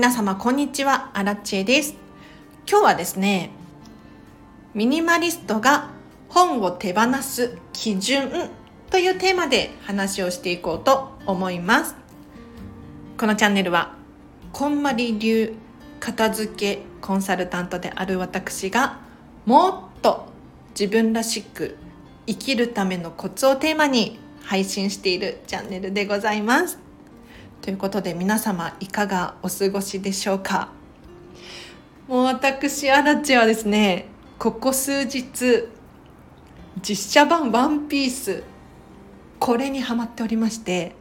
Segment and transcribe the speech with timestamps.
[0.00, 1.94] 皆様こんにちは、アラチェです。
[2.66, 3.50] 今日はですね、
[4.72, 5.90] ミニマリストが
[6.30, 8.30] 本を手放す基準
[8.88, 11.96] というテーマで話をしていこうと思います。
[13.18, 13.94] このチャンネルは、
[14.54, 15.54] こんまり流
[16.00, 19.00] 片付けコンサルタントである私が
[19.44, 20.28] もっと
[20.70, 21.76] 自分らしく
[22.26, 26.89] 生きるためのコツをテーマに配信しているチャンネルでございます。
[27.62, 30.70] ということで皆様いかがお過ごしでしょうか？
[32.08, 34.06] もう私アラチはですね
[34.38, 35.68] ここ数日
[36.82, 38.42] 実写版ワンピース
[39.38, 40.94] これにハマっておりまして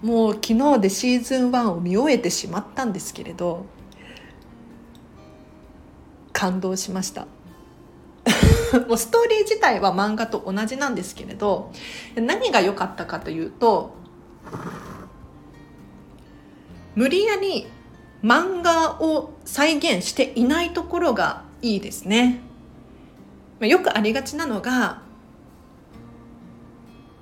[0.00, 3.66] もう昨日でシーズン1を見終えてしまったんですけれど
[6.32, 7.26] 感動しました。
[8.86, 11.72] もうストーリー自体は漫画と同じなんですけれど
[12.14, 13.94] 何が良かったかというと
[16.98, 17.68] 無理やり
[18.24, 22.40] 漫画を再現していないところがいいですね。
[23.60, 25.00] よくありがちなのが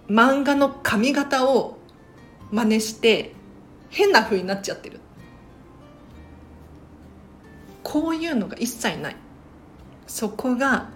[0.08, 1.76] 漫画の髪型を
[2.50, 3.34] 真似して
[3.90, 4.98] 変な風になっちゃってる。
[7.82, 9.16] こういうのが一切ない。
[10.06, 10.88] そこが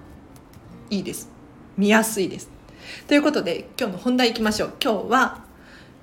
[0.88, 1.28] いいです。
[1.76, 2.48] 見やすいです。
[3.06, 4.72] ということで今日の本題いきましょう。
[4.82, 5.44] 今日は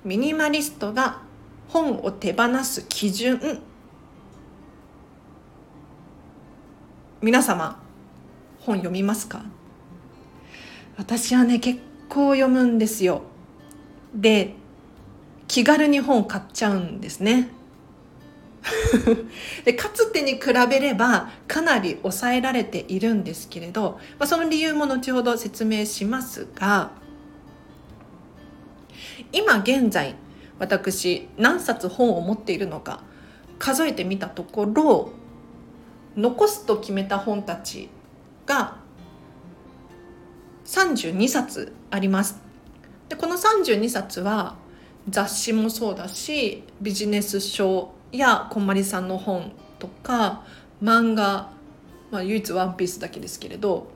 [0.04, 1.26] ミニマリストが
[1.68, 3.62] 本を手放す基準。
[7.20, 7.82] 皆様
[8.60, 9.42] 本読みますか？
[10.96, 13.22] 私はね結構読むんですよ。
[14.14, 14.54] で
[15.46, 17.50] 気軽に本を買っちゃうんですね。
[19.64, 26.90] でかつてに比べればかなり抑えられているんですけれど、まあ、その理由も後ほど説明しますが
[29.32, 30.16] 今現在
[30.58, 33.02] 私何冊本を持っているのか
[33.58, 35.10] 数えてみたところ
[36.16, 37.88] 残すと決めた本たち
[38.46, 38.76] が
[40.64, 42.40] 32冊あります。
[43.08, 44.56] でこの32冊は
[45.08, 50.44] 雑誌もそうだしビジネス書やこんまりさんの本とか
[50.82, 51.50] 漫画、
[52.10, 53.88] まあ、唯一「ワンピースだけですけれど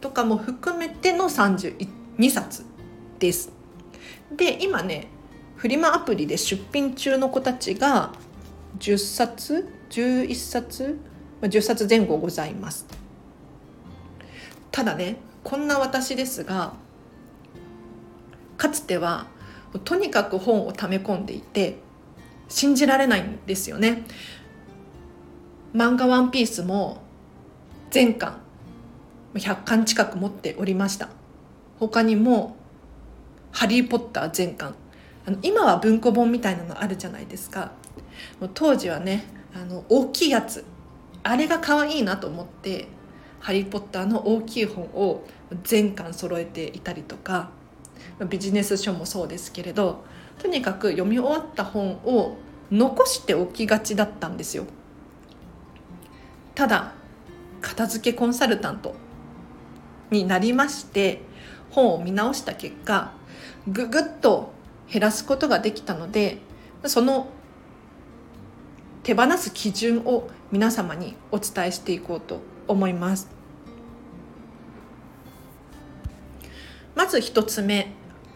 [0.00, 2.64] とかも含めての32冊
[3.18, 3.50] です。
[4.36, 5.08] で今ね
[5.56, 8.12] フリマアプリで出品中の子たちが
[8.78, 10.98] 10冊11冊
[11.42, 12.86] 10冊前後ございます。
[14.70, 16.74] ただねこんな私ですが
[18.56, 19.26] かつては
[19.84, 21.78] とにかく本を溜め込んでいて
[22.48, 24.04] 信じられないんですよね。
[25.74, 26.98] 漫画「ワンピースも
[27.90, 28.38] 全巻
[29.34, 31.08] 100巻近く持っておりました。
[31.78, 32.56] 他にも
[33.50, 34.74] 「ハリー・ポッター」全巻
[35.26, 37.72] あの今は文庫本みたいなのあるじゃないですか
[38.52, 39.24] 当時はね
[39.54, 40.64] あの大きいやつ
[41.22, 42.88] あれが可愛いなと思って
[43.40, 45.24] 「ハリー・ポッター」の大きい本を
[45.62, 47.50] 全巻揃えていたりとか
[48.28, 50.04] ビジネス書もそうですけれど
[50.38, 52.36] とにかく読み終わった本を
[52.70, 54.64] 残しておきがちだったんですよ。
[56.54, 56.92] ただ
[57.60, 58.94] 片付けコンサルタント
[60.10, 61.22] になりまして
[61.70, 63.12] 本を見直した結果
[63.66, 64.52] ぐぐっと
[64.90, 66.38] 減らすことができたので
[66.86, 67.28] その
[69.02, 73.28] 手放す基準を皆様にお伝えしていこうと思います。
[76.94, 77.92] まず一つ目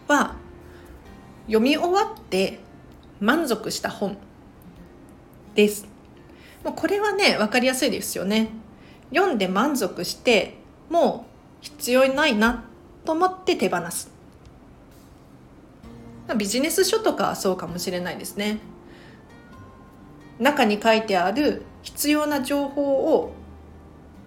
[0.07, 0.35] は
[1.47, 2.59] 読み終わって
[3.19, 4.17] 満足した本
[5.55, 5.87] です。
[6.63, 8.49] もうこれはね分かりやすいですよね。
[9.11, 10.57] 読んで満足して
[10.89, 11.25] も
[11.61, 12.65] う必要ないな
[13.05, 14.18] と思って手放す。
[16.35, 18.59] ビジネス書とかそうかもしれないですね。
[20.39, 23.33] 中に書いてある必要な情報を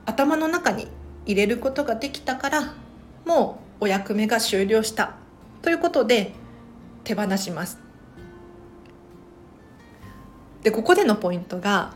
[0.05, 0.89] 頭の中に
[1.25, 2.75] 入れることができたから
[3.25, 5.15] もうお役目が終了した。
[5.63, 6.33] ということで
[7.04, 7.78] 手放します。
[10.63, 11.95] でここでのポイントが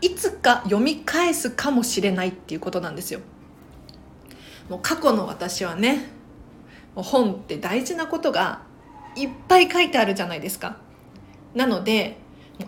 [0.00, 3.20] いつか読み返すかもしれないっていうことなんですよ。
[4.68, 6.10] もう過去の私はね
[6.94, 8.62] 本って大事なことが
[9.16, 10.76] いっぱい書いてあるじゃないですか。
[11.54, 12.18] なので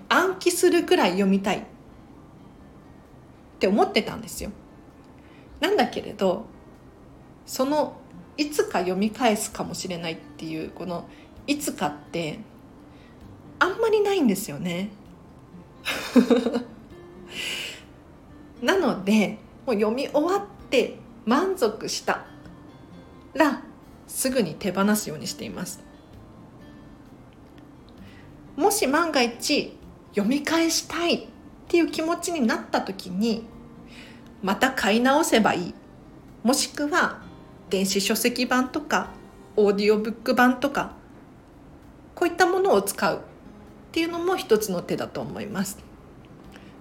[0.08, 1.62] 暗記するくらい読みたいっ
[3.58, 4.50] て思ってたんですよ。
[5.61, 6.46] なんだけれど
[7.46, 7.96] その
[8.37, 11.08] いつか読み返すかもしれないっていうこの
[11.46, 12.40] いつかって
[13.58, 14.90] あんまりないんですよね。
[18.61, 22.25] なのでもう読み終わって満足した
[23.34, 23.62] ら
[24.06, 25.82] すぐに手放すようにしています。
[28.56, 29.76] もし万が一
[30.11, 31.26] 読み返したいっ
[31.69, 33.47] ていう気持ちになった時に
[34.43, 35.75] また買い直せばいい。
[36.43, 37.23] もしくは
[37.70, 39.11] 電子書籍版とか
[39.56, 40.93] オーディオブック版とか
[42.14, 43.23] こういったものを使う。
[43.97, 45.79] っていうのも一つの手だと思います。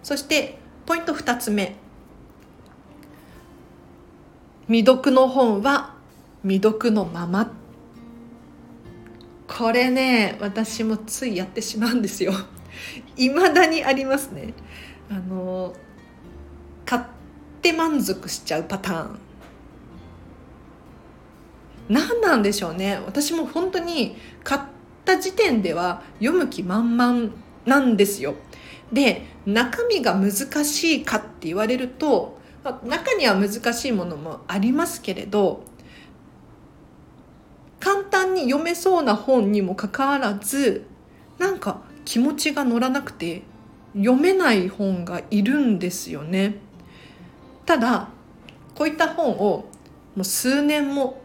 [0.04, 1.78] そしてポイント2つ目。
[4.68, 5.95] 未読の本は
[6.46, 7.52] 未読のまま。
[9.48, 12.34] これね私もついやってしまうんですよ。
[13.18, 14.54] いまだにありますね。
[15.10, 15.74] あの
[16.86, 17.02] 買っ
[17.64, 19.20] て満足しちゃうパターン。
[21.90, 23.00] 何なんでしょうね。
[23.08, 24.62] 私も本当に買っ
[25.04, 27.32] た時点では読む気満々
[27.66, 28.36] なんですよ。
[28.94, 30.32] で中身が難
[30.64, 32.38] しいかって言われると
[32.84, 35.64] 中には難しいものもありますけれど
[37.86, 40.88] 簡単に読めそうな本にもかかわらず
[41.38, 43.44] なんか気持ちが乗らなくて
[43.94, 46.56] 読めない本がいるんですよね。
[47.68, 48.10] ただ
[48.74, 51.22] こういった本をもう数年も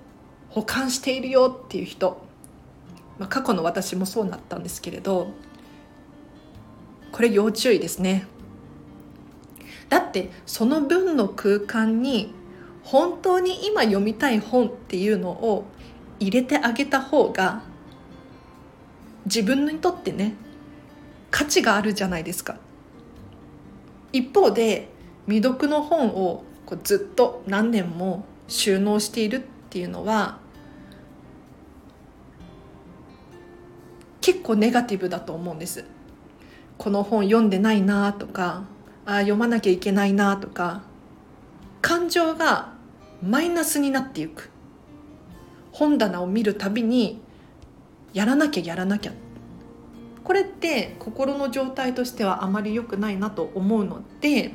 [0.50, 2.22] 保管しているよっていう人、
[3.18, 5.30] まあ、過去の私もそうなったんですけれど
[7.10, 8.26] これ要注意ですね。
[9.88, 12.34] だってその分の空間に
[12.84, 15.64] 本当に今読みたい本っていうのを
[16.20, 17.62] 入れてあげた方が
[19.24, 20.34] 自分にとってね
[21.30, 22.56] 価値があるじゃないですか。
[24.12, 24.88] 一方で
[25.26, 29.40] 未読の本をこうずっと何年も収納しているっ
[29.70, 30.38] ていうのは
[34.20, 35.84] 結構ネガティブだと思うんです。
[36.76, 38.64] この本読んでないなとか
[39.06, 40.82] あ読まなきゃいけないなとか
[41.82, 42.72] 感情が
[43.22, 44.50] マイナスになっていく。
[45.72, 47.20] 本棚を見るたびに
[48.12, 49.12] やらなきゃやらなきゃ。
[50.24, 54.52] これって心の状態としてはあまり良くないなと思うので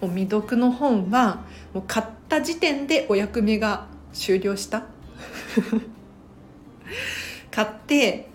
[0.00, 4.84] もう未読の本はもう買った時点でお役目が終了した。
[7.50, 8.28] 買って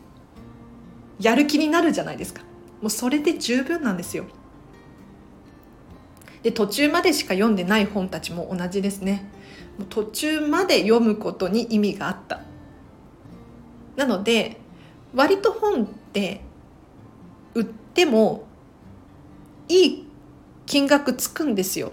[1.19, 2.41] やる気になるじゃないですか。
[2.81, 4.25] もうそれで十分なんですよ。
[6.43, 9.29] で途中までしか読んでない本たちも同じですね。
[9.85, 12.41] 途中まで読むことに意味があった。
[13.95, 14.57] なので
[15.13, 16.41] 割と本って
[17.53, 18.45] 売っても
[19.67, 20.07] いい
[20.65, 21.91] 金額つくんですよ。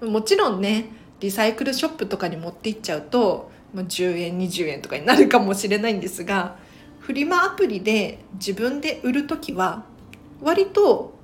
[0.00, 6.56] もちろんねリサイクルショップとかに持っていっちゃうと10円20円とかになるかもしれないんですが
[7.00, 9.84] フリマアプリで自分で売る時は
[10.40, 11.17] 割と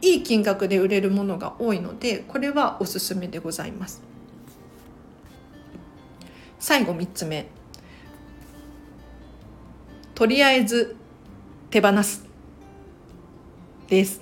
[0.00, 4.02] いい金額で売れるものが多いのでこれはおすすめでございます。
[6.58, 7.46] 最後3つ目。
[10.14, 10.96] とりあえず
[11.70, 12.26] 手放す
[13.88, 14.20] です。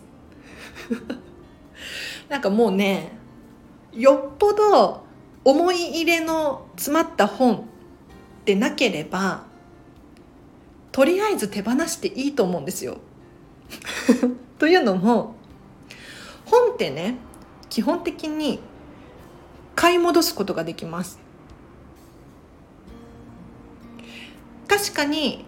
[2.29, 3.13] なんかもうね
[3.93, 5.05] よっぽど
[5.45, 7.65] 思い入れの詰まった本
[8.45, 9.45] でなければ
[10.93, 12.99] とりあえず手放していいと思うんですよ。
[14.59, 15.36] というのも
[16.47, 17.17] 本ってね
[17.69, 18.61] 基本的に
[19.75, 21.21] 買い戻すことができます。
[24.69, 25.45] 確かに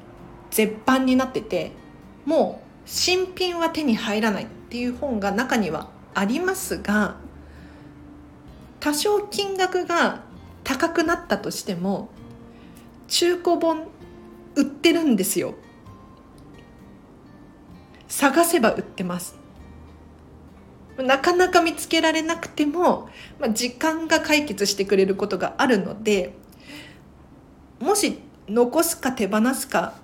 [0.50, 1.72] 絶版になってて
[2.24, 7.16] もう新品は手に入らないっていう本が中にはありますが
[8.80, 10.22] 多少金額が
[10.64, 12.08] 高くなったとしても
[13.08, 13.88] 中古本
[14.54, 15.54] 売ってるんですよ
[18.08, 19.37] 探せば売ってます
[20.98, 26.34] なかなか見つけられなくても、まあ、時間が解決してくれることがあるので
[27.80, 29.94] もし残すか手放すか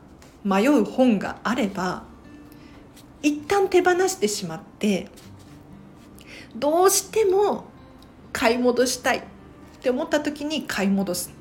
[0.45, 2.05] 迷う本があれば
[3.23, 5.09] 一旦手放してしまって
[6.55, 7.65] どうしても
[8.33, 9.23] 買い戻したいっ
[9.81, 11.31] て思った時に買い戻す。
[11.31, 11.33] っ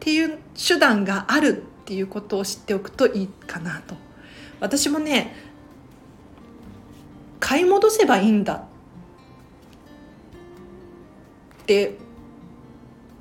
[0.00, 3.96] ていう手段があるっていうことを知っておくといいかなと。
[4.60, 5.34] 私もね
[7.48, 8.56] 買い戻せばいいんだ
[11.62, 11.96] って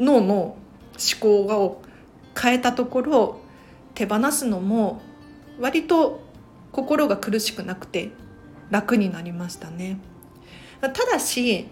[0.02, 0.58] 脳の思
[1.22, 1.82] 考を
[2.38, 3.40] 変えたところ
[3.94, 5.02] 手放すのも
[5.62, 6.20] 割と
[6.74, 8.12] 心が苦しくなくて
[8.70, 9.98] 楽になりましたね。
[10.82, 11.70] ただし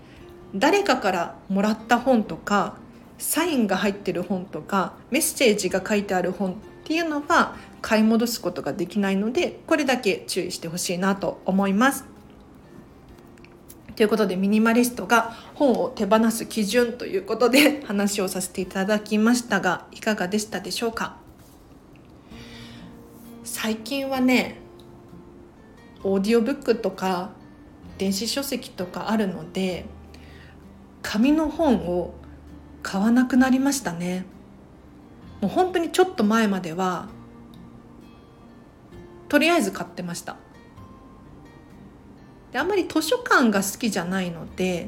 [0.56, 2.78] 誰かからもらった本とか
[3.18, 12.15] サインが入ってる本とかメッセージが書いてある本っていうのは買い戻すことができないのでこれだけ注意してほしいなと思います。
[13.96, 21.16] ということでミニマリストが本を手放す基準ということで話をさせていただきましたがいかがでしたでしょうか？
[23.44, 24.58] 最近はね
[26.04, 27.30] オーディオブックとか
[27.98, 29.86] 電子書籍とかあるので
[31.02, 32.14] 紙の本を
[32.84, 34.26] 買わなくなりましたね。
[35.42, 37.08] もう本当にちょっと前までは
[39.30, 40.38] とりあえず買ってました。
[42.56, 44.88] であんまり図書館が好きじゃないので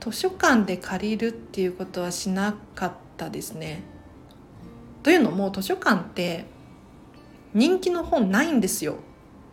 [0.00, 3.84] 図書館で借りるっていうことはしなかったですね
[5.04, 6.46] というのも図書館って
[7.52, 8.96] 人気の本ないんですよ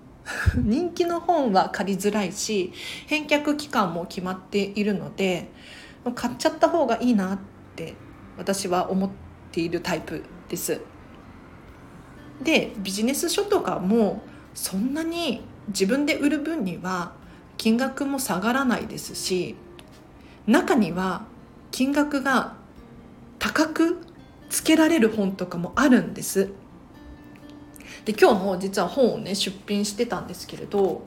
[0.57, 2.73] 人気の本は借りづらいし
[3.05, 5.51] 返却期間も決まっているので
[6.15, 7.39] 買っちゃった方がいいなっ
[7.75, 7.93] て
[8.39, 9.09] 私は思っ
[9.51, 10.81] ているタイプです。
[12.41, 14.23] でビジネス書とかも
[14.55, 17.20] そんなに自分で売る分には
[17.61, 19.55] 金額も下がらないですし
[20.47, 21.27] 中には
[21.69, 22.55] 金額が
[23.37, 23.99] 高く
[24.49, 26.49] つけられる本とかもあるんです。
[28.03, 31.03] で今日も実は本をね出品してたんですけれど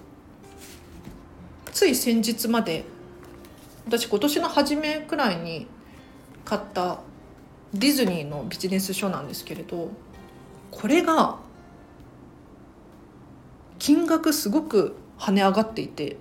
[1.73, 2.85] つい先日まで
[3.85, 5.67] 私今年の初めくらいに
[6.45, 7.01] 買った
[7.73, 9.91] ディズニーのビジネス書なんですけれど
[10.71, 11.37] これが
[13.81, 16.19] 金額すごく跳ね上がっていて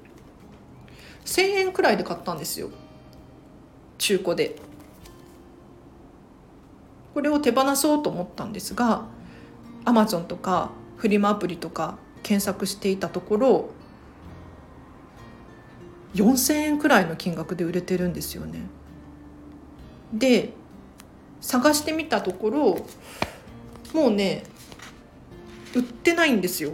[1.26, 2.70] 1,000円くらいで買ったんですよ
[3.98, 4.56] 中古で
[7.14, 9.06] これを手放そうと思ったんですが
[9.86, 13.70] アマゾンとかフリマアプリとか検索していたところ
[16.16, 18.62] 4,000円くらいの金額で売れてるんですよね。
[20.14, 20.54] で
[21.42, 22.86] 探してみたところ
[23.94, 24.44] もうね
[25.76, 26.74] 売ってないんですよ。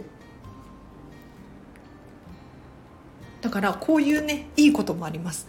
[3.40, 5.46] だからこういうねいいこともあります。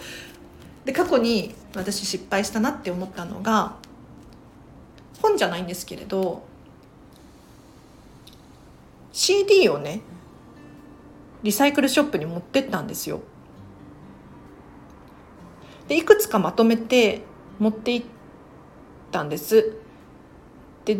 [0.84, 3.76] で過去に私失敗したなって思ったのが
[5.20, 6.42] 本じゃないんですけれど
[9.12, 10.00] CD をね
[11.42, 13.20] リサイクルショップに持ってったんですよ。
[15.88, 17.22] でいくつかまとめて
[17.58, 18.06] 持って行っ
[19.10, 19.76] たんです。
[20.84, 20.96] で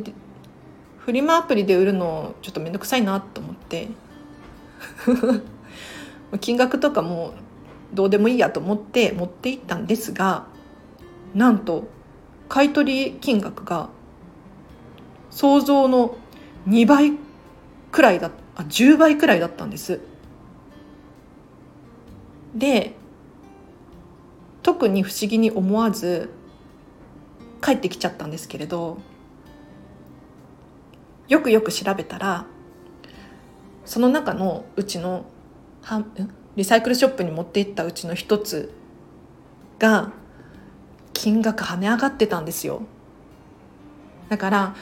[0.99, 3.89] フリマアプリで売るのちょっと面倒くさいなと思って
[6.39, 7.35] 金額とかも
[7.93, 10.47] どうでもいいやと思って持って行ったんですが
[11.35, 11.89] なんと
[12.49, 13.89] 買取金額が
[15.31, 16.17] 想像の
[16.69, 17.13] 2倍
[17.91, 20.01] くらいだあ10倍くらいだったんです。
[22.55, 22.95] で
[24.63, 26.31] 特に不思議に思わず
[27.63, 28.99] 帰ってきちゃったんですけれど
[31.29, 32.47] よくよく調べたら
[33.85, 35.25] その中のうちの
[36.57, 38.73] リサイクルショップに持って行ったうちの一つ
[39.79, 40.13] が
[41.13, 42.83] 金額跳ね上がってたんですよ。
[44.29, 44.77] だから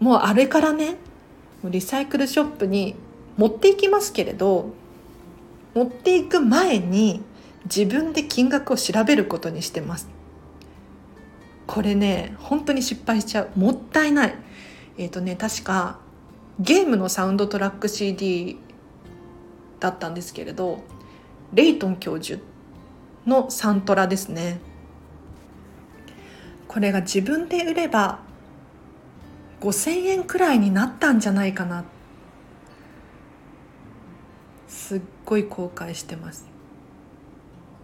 [0.00, 0.96] もうあれからね
[1.64, 2.96] リサイクルショップに
[3.36, 4.70] 持っていきますけれど
[5.74, 7.22] 持っていく前に
[7.64, 10.08] 自分で金額を調べることにしてます。
[11.66, 13.50] これね本当に失敗しちゃう。
[13.58, 14.34] もったいない。
[14.98, 15.98] えっ、ー、とね確か
[16.58, 18.58] ゲームのサウンドトラック CD
[19.82, 20.84] だったんですけれど
[21.52, 22.40] レイトン教授
[23.26, 24.60] のサントラですね。
[26.68, 28.20] これが自分で売れば
[29.60, 31.84] 5,000円くらいになったんじゃないかな。
[34.68, 36.46] すっごい後悔してます。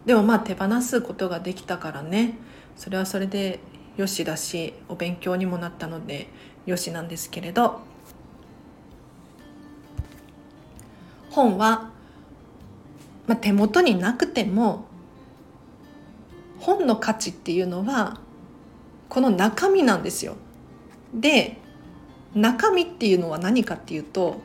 [0.07, 2.39] でもまあ手放すことができたからね。
[2.77, 3.59] それはそれで
[3.97, 6.29] よしだしお勉強にもなったので
[6.65, 7.81] よしなんですけれど。
[11.31, 11.91] 本は、
[13.27, 14.87] まあ、手元になくても
[16.59, 18.21] 本の価値っていうのは
[19.09, 20.37] この中身なんですよ。
[21.15, 21.59] で
[22.35, 24.41] 中身っていうのは何かっていうと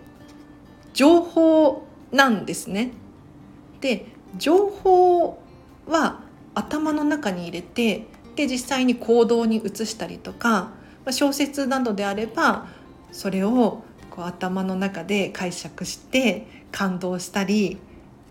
[0.93, 2.91] 情報なんですね。
[3.81, 4.05] で
[4.37, 5.41] 情報
[5.87, 6.21] は
[6.55, 10.71] 頭の中に入れてで実際に行動に移したりとか
[11.11, 12.67] 小説などであれば
[13.11, 17.79] それをこう頭の中で解釈して感動したり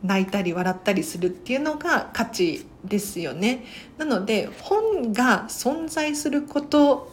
[0.05, 3.65] 泣いたり笑ったりするっていうのが価値ですよね。
[3.99, 7.13] なので本が存在すること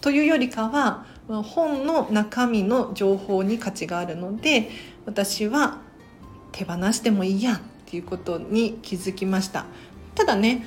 [0.00, 4.70] というよりかは本の中身の情報に価値があるので
[5.04, 5.78] 私は
[6.52, 9.66] 手放してもいいやっていうことに気づきました
[10.14, 10.66] ただね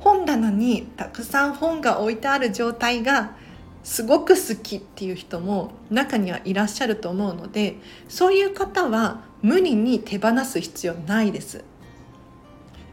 [0.00, 3.36] 本棚にたくさん本が置いてある状態が
[3.84, 7.76] すごく好きっていう人も中にはいらっしゃると思うので
[8.08, 11.62] そういう方は無理に手放す必要ないです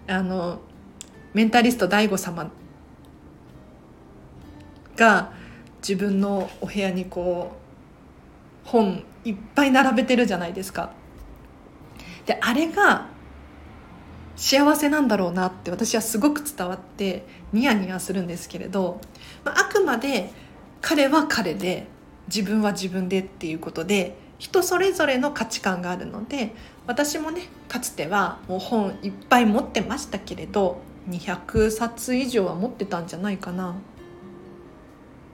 [0.08, 0.60] あの
[1.34, 2.52] メンタリスト DAIGO 様
[4.98, 5.32] が
[5.82, 7.54] 自分のお部屋にこ
[8.66, 10.92] う本いっぱい並べてるじゃないですか。
[12.26, 13.08] であれが
[14.36, 19.00] 幸せなんだろうなって私はすごく伝わってニヤニヤするんですけれど、
[19.44, 20.32] まあ、あくまで
[20.82, 21.88] 彼は彼で
[22.28, 26.54] 自分は自分でっていうことで人それぞれの価値観があるので
[26.88, 33.76] 私もねかつてはもう本いっぱい持ってましたけれど200冊以上は持ってたんじゃないかな。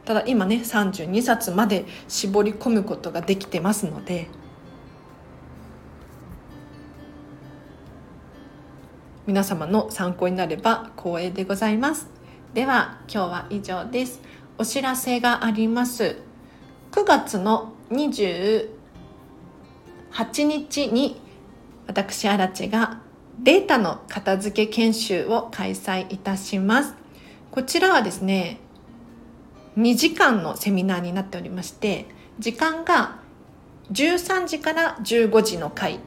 [0.05, 4.27] ただ今ね32冊まで絞り込むことができてますので。
[9.25, 12.07] 皆様の参考になれば光栄でございます。
[12.53, 14.21] では今日は以上です。
[14.59, 16.17] お知らせがあります。
[16.91, 18.69] 9月の28
[20.45, 21.21] 日に
[21.85, 23.01] 私アラチェが
[23.39, 26.95] データの片付け研修を開催いたします。
[27.51, 28.59] こちらはですね
[29.77, 32.07] 2時間のセミナーになっておりまして
[32.39, 33.19] 時間が
[33.91, 35.99] 13時から15時の回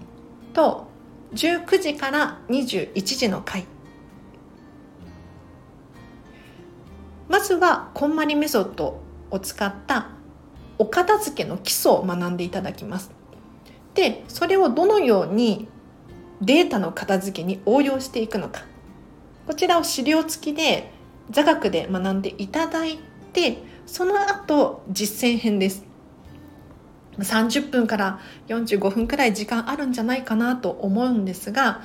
[0.53, 0.89] と
[1.35, 3.65] 19時から21時の回
[7.31, 10.09] まずはこんまりメソッドを使った
[10.79, 13.13] お片付けの基礎を学んでいただきます。
[13.95, 15.69] でそれをどのように
[16.41, 18.65] データの片付けに応用していくのか。
[19.47, 20.91] こちらを資料付きで
[21.31, 22.99] 座学で学んでいただい
[23.33, 25.85] てその後実践編です。
[27.17, 28.19] 30分から
[28.49, 31.83] 45分くらい時間あるんじゃないかなと思うんですが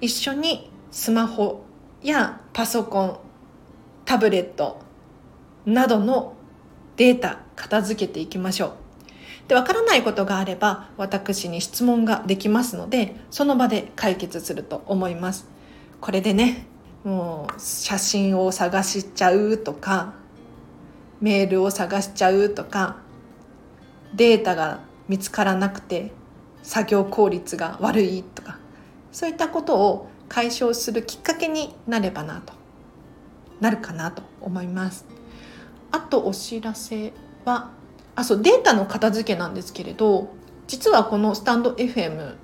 [0.00, 1.64] 一緒にスマホ
[2.02, 3.18] やパソコン
[4.04, 4.80] タブレット
[5.64, 6.34] などの
[6.96, 8.72] データ片付けていきましょう。
[9.48, 15.46] でわからないことがあれば私に質問ができますのでその場で解決すると思います。
[16.00, 16.66] これでね
[17.04, 20.14] もう写真を探しちゃうとか
[21.20, 22.96] メールを探しちゃうとか
[24.14, 26.12] データが見つからなくて
[26.62, 28.58] 作業効率が悪いとか
[29.10, 32.54] そういったことを解消するきっかけになればなと
[33.62, 35.06] なるかなと思います。
[35.92, 37.12] あとお知らせ
[37.44, 37.70] は
[38.16, 40.34] あそうデータの片付けなんですけれど
[40.66, 42.34] 実はこのスタンド FM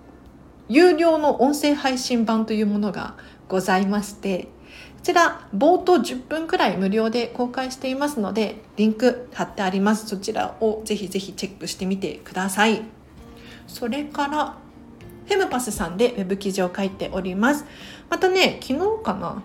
[0.68, 3.16] 有料の音声配信版というものが
[3.48, 4.48] ございましてこ
[5.02, 10.06] ちら冒頭10分くらい無料で公開していますのでリンク貼ってあります。
[10.06, 12.82] そちらをぜひぜひチェックしてみてください。
[13.66, 14.56] それから
[15.26, 17.64] フェムパスさんでウェブ記事を書いております。
[18.08, 19.42] またね昨日かな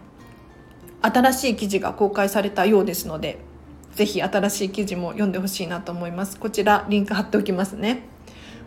[1.04, 3.38] 新しい記事が公開されたようですので
[3.94, 6.39] ぜひ新しい記事も読んでほしいなと思います。
[6.39, 8.04] こちらリンク貼っておきますね。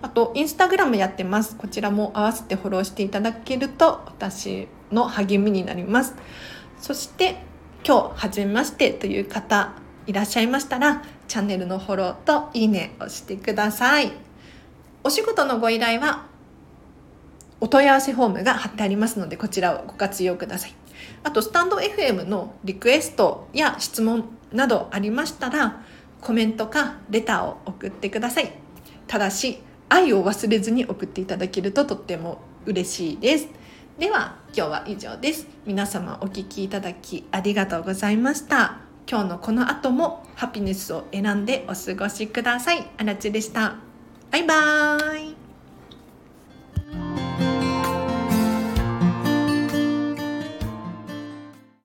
[0.02, 1.56] あとインスタグラムやってます。
[1.56, 6.14] こちらも合わせてフォローしていただけると私の励みになります。
[6.78, 7.38] そして
[7.84, 9.72] 今日初めましてという方
[10.06, 14.12] いらっしゃいましたらチャンネルのフォローといいねをしてください。
[15.02, 16.26] お仕事のご依頼は
[17.60, 20.74] お問い合わせフォームが貼ってありますのでこちらをご活用ください。
[21.22, 25.82] あとスタンド FM のリクエストや質問などありましたら
[26.20, 28.52] コメントかレターを送ってください。
[29.06, 33.48] ただし愛を忘れずに送っていただけるととっても嬉しいです。
[33.98, 35.46] では今日は以上です。
[35.64, 38.78] 皆様お聴きいただきありがとうございました。
[39.08, 42.86] 今日のこの後もハピネスを選んでお過ごしください。
[42.98, 43.76] あらちでした。
[44.30, 45.45] バイバーイ。